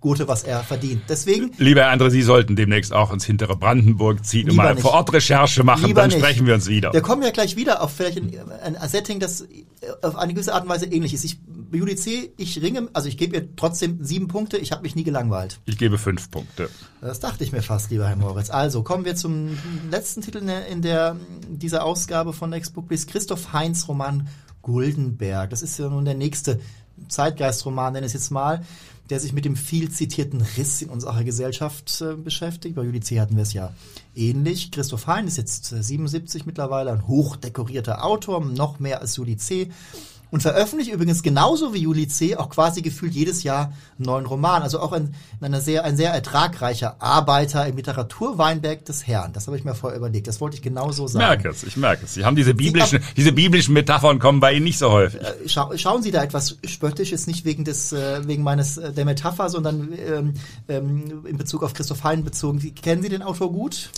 [0.00, 1.02] Gute, was er verdient.
[1.10, 4.92] Deswegen Lieber Herr André, Sie sollten demnächst auch ins hintere Brandenburg ziehen und mal vor
[4.92, 6.18] Ort Recherche machen, Lieber dann nicht.
[6.18, 6.92] sprechen wir uns wieder.
[6.94, 9.46] Wir kommen ja gleich wieder auf vielleicht ein, ein Setting, das
[10.00, 11.24] auf eine gewisse Art und Weise ähnlich ist.
[11.24, 11.38] Ich,
[11.70, 15.04] Judy C., ich ringe, also ich gebe ihr trotzdem sieben Punkte, ich habe mich nie
[15.04, 15.60] gelangweilt.
[15.66, 16.70] Ich gebe fünf Punkte.
[17.02, 18.48] Das dachte ich mir fast, lieber Herr Moritz.
[18.48, 19.58] Also kommen wir zum
[19.90, 21.16] letzten Titel in der, in der
[21.48, 23.06] dieser Ausgabe von Next Book Please.
[23.06, 24.28] Christoph Heinz Roman
[24.62, 25.50] Guldenberg.
[25.50, 26.58] Das ist ja nun der nächste
[27.08, 28.62] Zeitgeistroman, nenne ich es jetzt mal,
[29.10, 32.76] der sich mit dem viel zitierten Riss in unserer Gesellschaft äh, beschäftigt.
[32.76, 33.20] Bei Judy C.
[33.20, 33.74] hatten wir es ja
[34.14, 34.70] ähnlich.
[34.70, 39.70] Christoph Hein ist jetzt äh, 77 mittlerweile, ein hochdekorierter Autor, noch mehr als Judy C.
[40.30, 42.36] Und veröffentlicht übrigens genauso wie Juli C.
[42.36, 44.62] auch quasi gefühlt jedes Jahr einen neuen Roman.
[44.62, 49.32] Also auch ein, ein, sehr, ein sehr ertragreicher Arbeiter im Literaturweinberg des Herrn.
[49.32, 50.28] Das habe ich mir vorher überlegt.
[50.28, 51.26] Das wollte ich genauso Ich sagen.
[51.26, 52.14] merke es, ich merke es.
[52.14, 55.20] Sie haben diese biblischen, diese biblischen Metaphern kommen bei Ihnen nicht so häufig.
[55.20, 58.92] Äh, Schau, schauen Sie da etwas spöttisch, jetzt nicht wegen des, äh, wegen meines äh,
[58.92, 60.34] der Metapher, sondern ähm,
[60.68, 62.60] ähm, in Bezug auf Christoph Hein bezogen.
[62.60, 63.90] Sie, kennen Sie den Autor gut?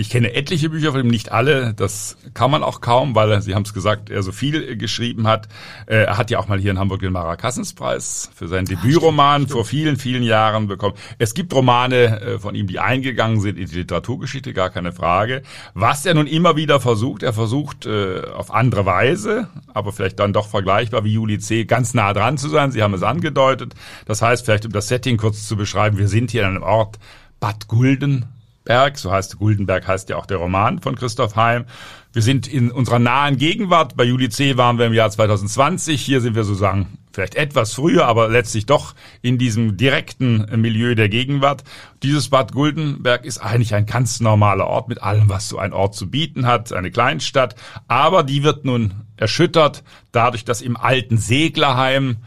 [0.00, 1.74] Ich kenne etliche Bücher von ihm, nicht alle.
[1.74, 5.26] Das kann man auch kaum, weil er, Sie haben es gesagt, er so viel geschrieben
[5.26, 5.46] hat.
[5.84, 9.66] Äh, Er hat ja auch mal hier in Hamburg den Marakassenspreis für seinen Debütroman vor
[9.66, 10.94] vielen, vielen Jahren bekommen.
[11.18, 15.42] Es gibt Romane äh, von ihm, die eingegangen sind in die Literaturgeschichte, gar keine Frage.
[15.74, 20.32] Was er nun immer wieder versucht, er versucht äh, auf andere Weise, aber vielleicht dann
[20.32, 22.72] doch vergleichbar wie Juli C., ganz nah dran zu sein.
[22.72, 23.74] Sie haben es angedeutet.
[24.06, 26.98] Das heißt, vielleicht um das Setting kurz zu beschreiben, wir sind hier an einem Ort
[27.38, 28.24] Bad Gulden,
[28.70, 31.64] Berg, so heißt Guldenberg heißt ja auch der Roman von Christoph Heim.
[32.12, 33.96] Wir sind in unserer nahen Gegenwart.
[33.96, 34.56] Bei Juli C.
[34.56, 36.00] waren wir im Jahr 2020.
[36.00, 41.08] Hier sind wir sozusagen vielleicht etwas früher, aber letztlich doch in diesem direkten Milieu der
[41.08, 41.64] Gegenwart.
[42.04, 45.96] Dieses Bad Guldenberg ist eigentlich ein ganz normaler Ort mit allem, was so ein Ort
[45.96, 47.56] zu bieten hat, eine Kleinstadt.
[47.88, 52.18] Aber die wird nun erschüttert dadurch, dass im alten Seglerheim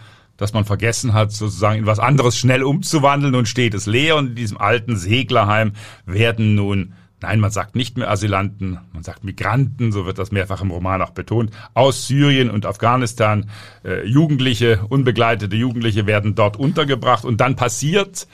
[0.44, 4.28] dass man vergessen hat, sozusagen in was anderes schnell umzuwandeln und steht es leer und
[4.28, 5.72] in diesem alten Seglerheim
[6.06, 10.62] werden nun Nein, man sagt nicht mehr Asylanten, man sagt Migranten, so wird das mehrfach
[10.62, 13.50] im Roman auch betont, aus Syrien und Afghanistan.
[13.86, 18.28] Äh, Jugendliche, unbegleitete Jugendliche werden dort untergebracht und dann passiert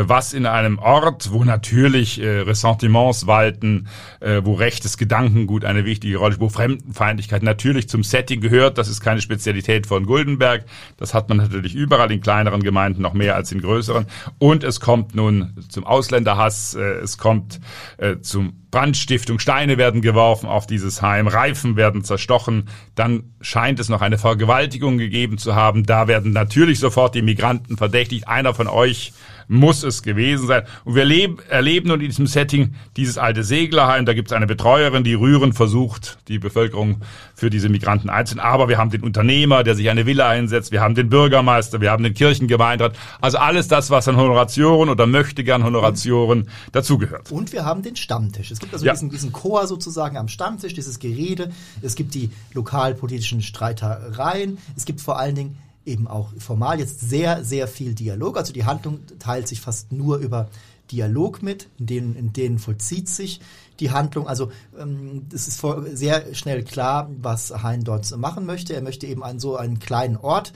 [0.00, 3.88] was in einem Ort, wo natürlich äh, Ressentiments walten,
[4.20, 8.78] äh, wo rechtes Gedankengut eine wichtige Rolle spielt, wo Fremdenfeindlichkeit natürlich zum Setting gehört.
[8.78, 10.64] Das ist keine Spezialität von Guldenberg.
[10.96, 14.06] Das hat man natürlich überall in kleineren Gemeinden noch mehr als in größeren.
[14.38, 17.60] Und es kommt nun zum Ausländerhass, äh, es kommt
[17.98, 23.90] äh, zum Brandstiftung, Steine werden geworfen auf dieses Heim, Reifen werden zerstochen, dann scheint es
[23.90, 25.84] noch eine Vergewaltigung gegeben zu haben.
[25.84, 28.28] Da werden natürlich sofort die Migranten verdächtigt.
[28.28, 29.12] Einer von euch
[29.48, 30.62] muss es gewesen sein.
[30.84, 34.06] Und wir leben, erleben nun in diesem Setting dieses alte Seglerheim.
[34.06, 37.02] Da gibt es eine Betreuerin, die rührend versucht, die Bevölkerung
[37.34, 38.48] für diese Migranten einzunehmen.
[38.50, 40.72] Aber wir haben den Unternehmer, der sich eine Villa einsetzt.
[40.72, 42.96] Wir haben den Bürgermeister, wir haben den Kirchengemeinderat.
[43.20, 47.30] Also alles das, was an Honorationen oder möchte gern Honorationen dazugehört.
[47.32, 48.50] Und wir haben den Stammtisch.
[48.50, 48.92] Es gibt also Ja.
[48.92, 51.50] diesen, diesen Chor sozusagen am Stammtisch, dieses Gerede.
[51.82, 54.58] Es gibt die lokalpolitischen Streitereien.
[54.76, 58.36] Es gibt vor allen Dingen eben auch formal jetzt sehr, sehr viel Dialog.
[58.36, 60.48] Also die Handlung teilt sich fast nur über
[60.90, 63.40] Dialog mit, in denen, in denen vollzieht sich
[63.80, 64.28] die Handlung.
[64.28, 68.74] Also ähm, es ist sehr schnell klar, was Hein dort machen möchte.
[68.74, 70.52] Er möchte eben an so einen kleinen Ort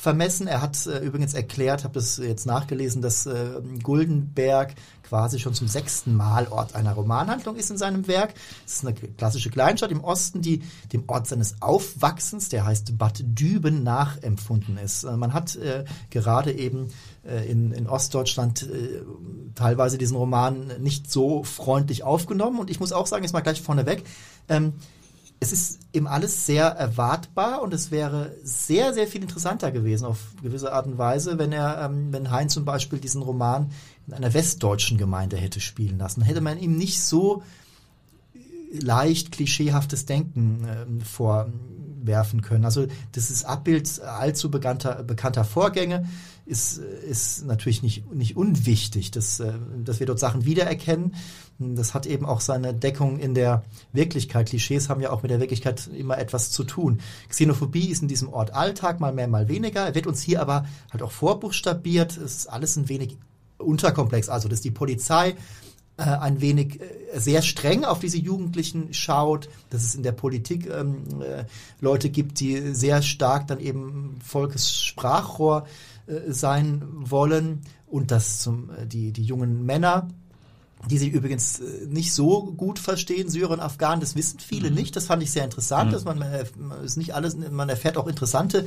[0.00, 0.46] vermessen.
[0.46, 5.68] Er hat äh, übrigens erklärt, habe das jetzt nachgelesen, dass äh, Guldenberg quasi schon zum
[5.68, 8.34] sechsten Mal Ort einer Romanhandlung ist in seinem Werk.
[8.64, 13.22] Es ist eine klassische Kleinstadt im Osten, die dem Ort seines Aufwachsens, der heißt Bad
[13.24, 15.04] Düben, nachempfunden ist.
[15.04, 16.88] Äh, man hat äh, gerade eben
[17.24, 19.02] äh, in, in Ostdeutschland äh,
[19.54, 22.58] teilweise diesen Roman nicht so freundlich aufgenommen.
[22.58, 24.04] Und ich muss auch sagen, jetzt mal gleich vorneweg,
[24.48, 24.72] ähm,
[25.42, 30.18] es ist eben alles sehr erwartbar und es wäre sehr, sehr viel interessanter gewesen auf
[30.42, 33.70] gewisse Art und Weise, wenn er, ähm, wenn Hein zum Beispiel diesen Roman
[34.06, 36.20] in einer westdeutschen Gemeinde hätte spielen lassen.
[36.20, 37.42] Hätte man ihm nicht so
[38.70, 42.66] leicht klischeehaftes Denken ähm, vorwerfen können.
[42.66, 46.06] Also das ist Abbild allzu bekannter, bekannter Vorgänge
[46.50, 49.52] ist, ist natürlich nicht, nicht unwichtig, dass, äh,
[49.84, 51.14] dass wir dort Sachen wiedererkennen.
[51.58, 54.48] Das hat eben auch seine Deckung in der Wirklichkeit.
[54.48, 57.00] Klischees haben ja auch mit der Wirklichkeit immer etwas zu tun.
[57.28, 59.86] Xenophobie ist in diesem Ort Alltag, mal mehr, mal weniger.
[59.86, 62.16] Er wird uns hier aber halt auch vorbuchstabiert.
[62.16, 63.16] Es ist alles ein wenig
[63.58, 64.28] unterkomplex.
[64.28, 65.36] Also, dass die Polizei
[66.00, 70.66] äh, ein wenig äh, sehr streng auf diese Jugendlichen schaut, dass es in der Politik
[70.66, 71.44] ähm, äh,
[71.80, 75.66] Leute gibt, die sehr stark dann eben Volkes Sprachrohr
[76.10, 80.08] äh, sein wollen und dass zum, äh, die, die jungen Männer,
[80.88, 84.76] die sich übrigens äh, nicht so gut verstehen, Syrer und Afghanen, das wissen viele mhm.
[84.76, 84.96] nicht.
[84.96, 85.92] Das fand ich sehr interessant, mhm.
[85.92, 88.66] dass man, man ist nicht alles, man erfährt auch interessante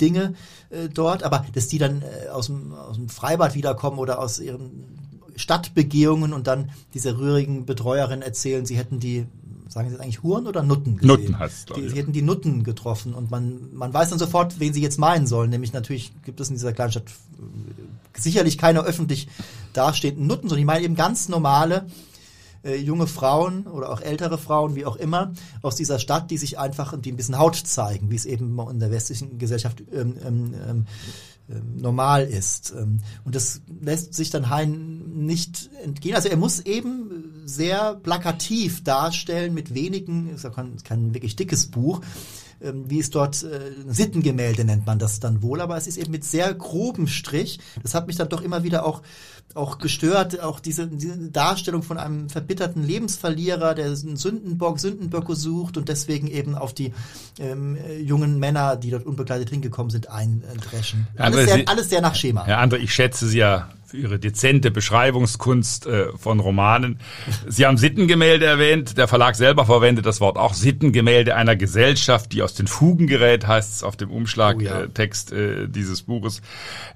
[0.00, 0.34] Dinge
[0.70, 4.38] äh, dort, aber dass die dann äh, aus, dem, aus dem Freibad wiederkommen oder aus
[4.38, 4.98] ihren
[5.36, 9.26] Stadtbegehungen und dann dieser rührigen Betreuerin erzählen, sie hätten die
[9.68, 11.08] sagen Sie jetzt eigentlich Huren oder Nutten gesehen?
[11.08, 14.72] Nutten heißt es, Sie hätten die Nutten getroffen und man, man weiß dann sofort, wen
[14.72, 15.50] Sie jetzt meinen sollen.
[15.50, 19.28] Nämlich natürlich gibt es in dieser kleinen Stadt äh, sicherlich keine öffentlich
[19.72, 21.86] dastehenden Nutten, sondern ich meine eben ganz normale
[22.64, 26.58] äh, junge Frauen oder auch ältere Frauen, wie auch immer, aus dieser Stadt, die sich
[26.58, 30.54] einfach, die ein bisschen Haut zeigen, wie es eben in der westlichen Gesellschaft ähm, ähm,
[30.68, 30.86] ähm
[31.48, 32.72] normal ist.
[32.76, 36.14] Ähm, und das lässt sich dann Hein nicht entgehen.
[36.14, 41.66] Also er muss eben sehr plakativ darstellen mit wenigen, ist ja kein, kein wirklich dickes
[41.66, 45.96] Buch, ähm, wie es dort äh, Sittengemälde nennt man das dann wohl, aber es ist
[45.96, 47.58] eben mit sehr grobem Strich.
[47.82, 49.02] Das hat mich dann doch immer wieder auch
[49.54, 55.76] auch gestört, auch diese, diese Darstellung von einem verbitterten Lebensverlierer, der einen Sündenbock, Sündenböcke sucht
[55.76, 56.92] und deswegen eben auf die
[57.38, 61.06] ähm, jungen Männer, die dort unbegleitet hingekommen sind, eindreschen.
[61.16, 62.44] Alles, sehr, alles sehr nach Schema.
[62.46, 66.98] Herr André, ich schätze Sie ja für Ihre dezente Beschreibungskunst äh, von Romanen.
[67.46, 68.98] Sie haben Sittengemälde erwähnt.
[68.98, 73.46] Der Verlag selber verwendet das Wort auch Sittengemälde einer Gesellschaft, die aus den Fugen gerät,
[73.46, 75.42] heißt es auf dem Umschlagtext oh ja.
[75.42, 76.42] äh, dieses Buches.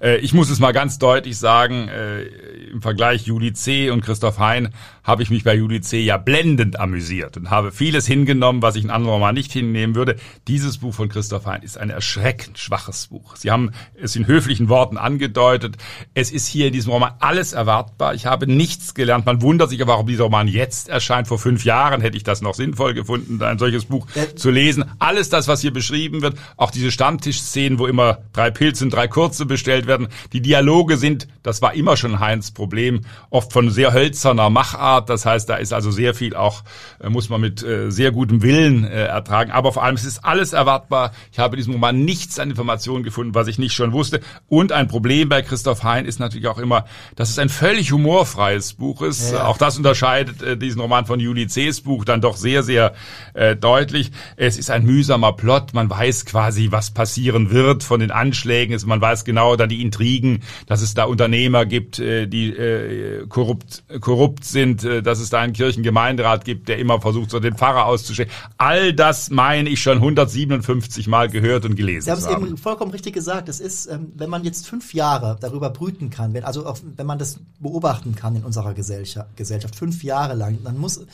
[0.01, 2.23] Äh, ich muss es mal ganz deutlich sagen, äh,
[2.71, 3.89] im Vergleich Juli C.
[3.89, 4.69] und Christoph Hein
[5.09, 6.01] habe ich mich bei Juli C.
[6.01, 10.17] ja blendend amüsiert und habe vieles hingenommen, was ich in anderen Roman nicht hinnehmen würde.
[10.47, 13.35] Dieses Buch von Christoph Hein ist ein erschreckend schwaches Buch.
[13.35, 15.77] Sie haben es in höflichen Worten angedeutet.
[16.13, 18.13] Es ist hier in diesem Roman alles erwartbar.
[18.13, 19.25] Ich habe nichts gelernt.
[19.25, 21.27] Man wundert sich aber, warum dieser Roman jetzt erscheint.
[21.27, 24.85] Vor fünf Jahren hätte ich das noch sinnvoll gefunden, ein solches Buch äh, zu lesen.
[24.99, 29.07] Alles das, was hier beschrieben wird, auch diese Stammtischszenen, wo immer drei Pilze und drei
[29.07, 30.07] kurze bestellt werden.
[30.33, 35.09] Die Dialoge sind, das war immer schon Heinz Problem, oft von sehr hölzerner Machart Art.
[35.09, 36.63] Das heißt, da ist also sehr viel auch,
[37.01, 39.51] äh, muss man mit äh, sehr gutem Willen äh, ertragen.
[39.51, 41.11] Aber vor allem, es ist alles erwartbar.
[41.31, 44.19] Ich habe in diesem Roman nichts an Informationen gefunden, was ich nicht schon wusste.
[44.47, 46.85] Und ein Problem bei Christoph Hein ist natürlich auch immer,
[47.15, 49.31] dass es ein völlig humorfreies Buch ist.
[49.31, 49.45] Ja.
[49.45, 52.93] Auch das unterscheidet diesen Roman von Juli C.'s Buch dann doch sehr, sehr
[53.33, 54.11] äh, deutlich.
[54.35, 55.73] Es ist ein mühsamer Plot.
[55.73, 58.79] Man weiß quasi, was passieren wird von den Anschlägen.
[58.85, 63.83] Man weiß genau dann die Intrigen, dass es da Unternehmer gibt, äh, die äh, korrupt,
[64.01, 67.85] korrupt sind, äh, dass es da einen Kirchengemeinderat gibt, der immer versucht, so den Pfarrer
[67.85, 68.29] auszustellen.
[68.57, 72.91] All das meine ich schon 157 Mal gehört und gelesen Sie haben es eben vollkommen
[72.91, 73.49] richtig gesagt.
[73.49, 77.05] Es ist, ähm, wenn man jetzt fünf Jahre darüber brüten kann, wenn, also auch, wenn
[77.05, 81.05] man das beobachten kann in unserer Gesellschaft, Gesellschaft fünf Jahre lang, dann muss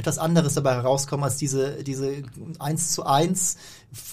[0.00, 2.22] etwas anderes dabei herauskommen als diese, diese
[2.58, 3.58] eins zu eins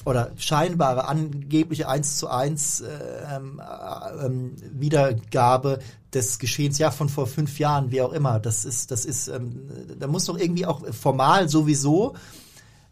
[0.06, 2.88] oder scheinbare, angebliche eins zu eins äh,
[3.36, 5.80] ähm, äh, Wiedergabe
[6.18, 8.40] des Geschehens, ja, von vor fünf Jahren, wie auch immer.
[8.40, 9.62] Das ist, das ist, ähm,
[10.00, 12.16] da muss doch irgendwie auch formal sowieso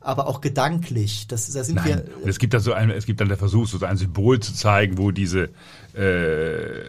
[0.06, 1.28] aber auch gedanklich.
[1.28, 2.04] Das, da sind Nein.
[2.24, 2.30] wir.
[2.30, 5.00] es gibt da so ein, es gibt dann der Versuch, so ein Symbol zu zeigen,
[5.00, 5.50] wo diese
[5.94, 6.84] äh,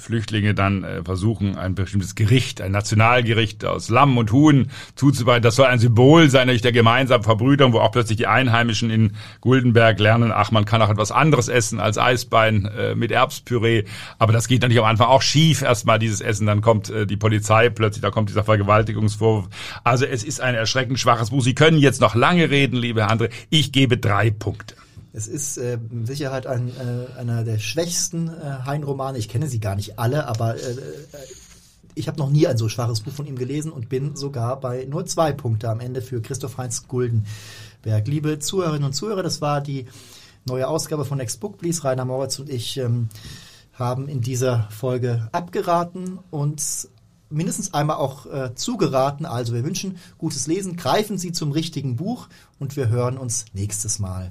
[0.00, 5.42] Flüchtlinge dann äh, versuchen, ein bestimmtes Gericht, ein Nationalgericht aus Lamm und Huhn zuzubereiten.
[5.42, 9.12] Das soll ein Symbol sein, nämlich der gemeinsamen Verbrüderung, wo auch plötzlich die Einheimischen in
[9.40, 13.84] Guldenberg lernen, ach, man kann auch etwas anderes essen als Eisbein äh, mit Erbspüree.
[14.18, 16.46] Aber das geht natürlich am Anfang auch schief, erstmal dieses Essen.
[16.46, 19.48] Dann kommt äh, die Polizei plötzlich, da kommt dieser Vergewaltigungsvorwurf.
[19.84, 21.42] Also es ist ein erschreckend schwaches Buch.
[21.42, 23.28] Sie können jetzt noch lange reden, liebe Andre.
[23.50, 24.74] Ich gebe drei Punkte.
[25.12, 29.18] Es ist äh, mit Sicherheit ein, äh, einer der schwächsten äh, Hein-Romane.
[29.18, 30.78] Ich kenne sie gar nicht alle, aber äh, äh,
[31.94, 34.86] ich habe noch nie ein so schwaches Buch von ihm gelesen und bin sogar bei
[34.88, 38.06] nur zwei Punkte am Ende für Christoph Heinz Guldenberg.
[38.06, 39.86] Liebe Zuhörerinnen und Zuhörer, das war die
[40.46, 41.82] neue Ausgabe von Next Book Please.
[41.82, 43.08] Rainer Moritz und ich ähm,
[43.72, 46.88] haben in dieser Folge abgeraten und
[47.30, 49.26] mindestens einmal auch äh, zugeraten.
[49.26, 52.28] Also wir wünschen gutes Lesen, greifen Sie zum richtigen Buch
[52.60, 54.30] und wir hören uns nächstes Mal.